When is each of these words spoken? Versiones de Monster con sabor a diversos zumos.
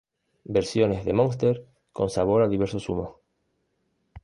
Versiones 0.55 1.05
de 1.05 1.13
Monster 1.13 1.67
con 1.93 2.09
sabor 2.09 2.41
a 2.41 2.47
diversos 2.47 2.85
zumos. 2.85 3.11